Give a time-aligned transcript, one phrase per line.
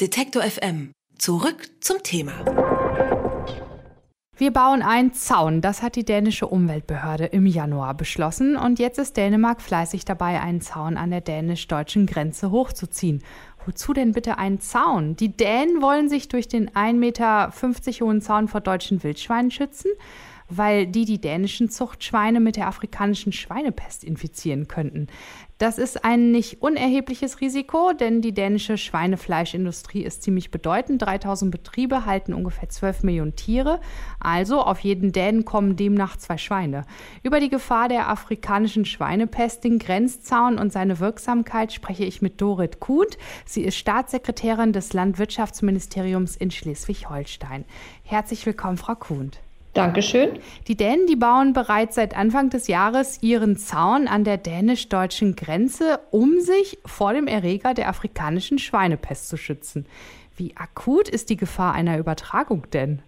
[0.00, 0.92] Detektor FM.
[1.18, 2.32] Zurück zum Thema.
[4.34, 5.60] Wir bauen einen Zaun.
[5.60, 8.56] Das hat die dänische Umweltbehörde im Januar beschlossen.
[8.56, 13.22] Und jetzt ist Dänemark fleißig dabei, einen Zaun an der dänisch-deutschen Grenze hochzuziehen.
[13.66, 15.16] Wozu denn bitte einen Zaun?
[15.16, 17.52] Die Dänen wollen sich durch den 1,50 Meter
[18.00, 19.90] hohen Zaun vor deutschen Wildschweinen schützen
[20.50, 25.06] weil die die dänischen Zuchtschweine mit der afrikanischen Schweinepest infizieren könnten.
[25.60, 31.02] Das ist ein nicht unerhebliches Risiko, denn die dänische Schweinefleischindustrie ist ziemlich bedeutend.
[31.02, 33.78] 3000 Betriebe halten ungefähr 12 Millionen Tiere.
[34.20, 36.86] Also auf jeden Dänen kommen demnach zwei Schweine.
[37.22, 42.80] Über die Gefahr der afrikanischen Schweinepest, den Grenzzaun und seine Wirksamkeit spreche ich mit Dorit
[42.80, 43.08] Kuhn.
[43.44, 47.66] Sie ist Staatssekretärin des Landwirtschaftsministeriums in Schleswig-Holstein.
[48.02, 49.30] Herzlich willkommen, Frau Kuhn.
[49.72, 50.30] Dankeschön.
[50.66, 56.00] Die Dänen, die bauen bereits seit Anfang des Jahres ihren Zaun an der dänisch-deutschen Grenze,
[56.10, 59.86] um sich vor dem Erreger der afrikanischen Schweinepest zu schützen.
[60.36, 63.00] Wie akut ist die Gefahr einer Übertragung denn?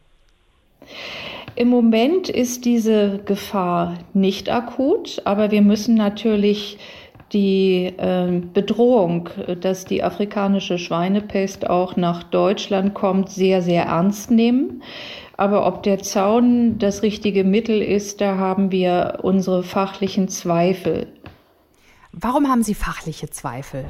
[1.56, 6.78] Im Moment ist diese Gefahr nicht akut, aber wir müssen natürlich
[7.32, 14.82] die äh, Bedrohung, dass die afrikanische Schweinepest auch nach Deutschland kommt, sehr, sehr ernst nehmen.
[15.42, 21.08] Aber ob der Zaun das richtige Mittel ist, da haben wir unsere fachlichen Zweifel.
[22.12, 23.86] Warum haben Sie fachliche Zweifel?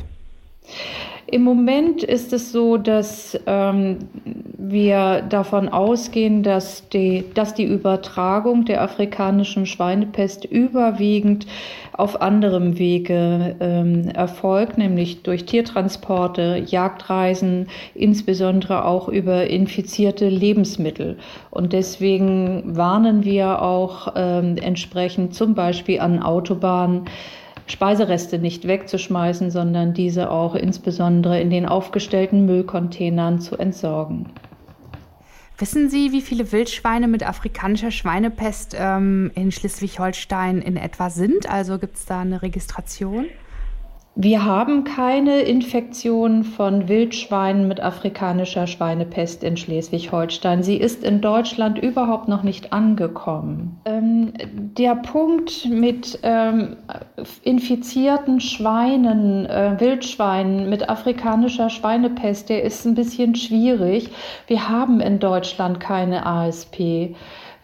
[1.27, 3.99] Im Moment ist es so, dass ähm,
[4.59, 11.47] wir davon ausgehen, dass die, dass die Übertragung der afrikanischen Schweinepest überwiegend
[11.95, 21.17] auf anderem Wege ähm, erfolgt, nämlich durch Tiertransporte, Jagdreisen, insbesondere auch über infizierte Lebensmittel.
[21.51, 27.07] Und deswegen warnen wir auch ähm, entsprechend zum Beispiel an Autobahnen,
[27.73, 34.31] Speisereste nicht wegzuschmeißen, sondern diese auch insbesondere in den aufgestellten Müllcontainern zu entsorgen.
[35.59, 41.49] Wissen Sie, wie viele Wildschweine mit afrikanischer Schweinepest ähm, in Schleswig-Holstein in etwa sind?
[41.49, 43.27] Also gibt es da eine Registration?
[44.15, 50.63] Wir haben keine Infektion von Wildschweinen mit afrikanischer Schweinepest in Schleswig-Holstein.
[50.63, 53.81] Sie ist in Deutschland überhaupt noch nicht angekommen.
[53.87, 54.35] Ähm,
[54.77, 56.77] der Punkt mit ähm,
[57.43, 64.11] infizierten Schweinen, äh, Wildschweinen mit afrikanischer Schweinepest, der ist ein bisschen schwierig.
[64.47, 67.15] Wir haben in Deutschland keine ASP.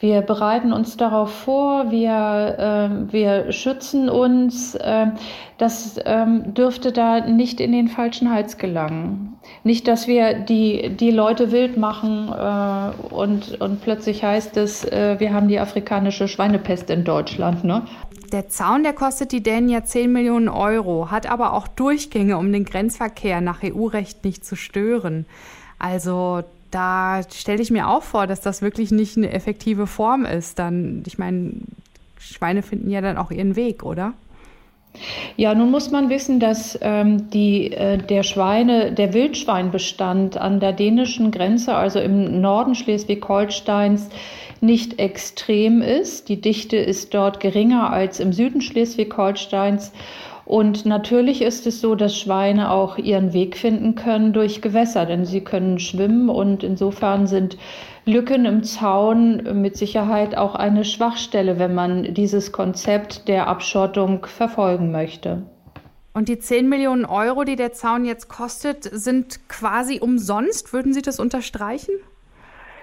[0.00, 4.76] Wir bereiten uns darauf vor, wir, äh, wir schützen uns.
[4.76, 5.06] Äh,
[5.58, 9.38] das ähm, dürfte da nicht in den falschen Hals gelangen.
[9.64, 15.16] Nicht, dass wir die, die Leute wild machen äh, und, und plötzlich heißt es, äh,
[15.18, 17.64] wir haben die afrikanische Schweinepest in Deutschland.
[17.64, 17.82] Ne?
[18.32, 22.52] Der Zaun, der kostet die Dänen ja 10 Millionen Euro, hat aber auch Durchgänge, um
[22.52, 25.26] den Grenzverkehr nach EU-Recht nicht zu stören.
[25.80, 30.58] Also da stelle ich mir auch vor, dass das wirklich nicht eine effektive Form ist.
[30.58, 31.52] Dann, ich meine,
[32.18, 34.14] Schweine finden ja dann auch ihren Weg, oder?
[35.36, 40.72] Ja, nun muss man wissen, dass ähm, die, äh, der Schweine, der Wildschweinbestand an der
[40.72, 44.08] dänischen Grenze, also im Norden Schleswig-Holsteins,
[44.60, 46.28] nicht extrem ist.
[46.28, 49.92] Die Dichte ist dort geringer als im Süden Schleswig-Holsteins.
[50.48, 55.26] Und natürlich ist es so, dass Schweine auch ihren Weg finden können durch Gewässer, denn
[55.26, 57.58] sie können schwimmen und insofern sind
[58.06, 64.90] Lücken im Zaun mit Sicherheit auch eine Schwachstelle, wenn man dieses Konzept der Abschottung verfolgen
[64.90, 65.42] möchte.
[66.14, 70.72] Und die 10 Millionen Euro, die der Zaun jetzt kostet, sind quasi umsonst.
[70.72, 71.92] Würden Sie das unterstreichen?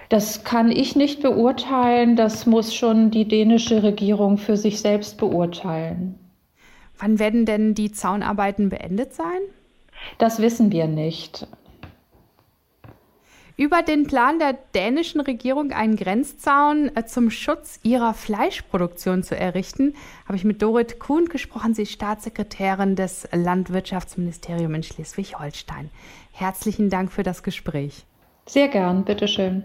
[0.08, 2.14] Das kann ich nicht beurteilen.
[2.14, 6.20] Das muss schon die dänische Regierung für sich selbst beurteilen.
[6.98, 9.40] Wann werden denn die Zaunarbeiten beendet sein?
[10.18, 11.46] Das wissen wir nicht.
[13.58, 19.94] Über den Plan der dänischen Regierung, einen Grenzzaun äh, zum Schutz ihrer Fleischproduktion zu errichten,
[20.26, 21.72] habe ich mit Dorit Kuhn gesprochen.
[21.72, 25.90] Sie ist Staatssekretärin des Landwirtschaftsministeriums in Schleswig-Holstein.
[26.32, 28.04] Herzlichen Dank für das Gespräch.
[28.44, 29.64] Sehr gern, bitteschön.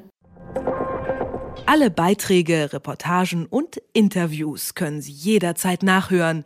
[1.65, 6.45] Alle Beiträge, Reportagen und Interviews können Sie jederzeit nachhören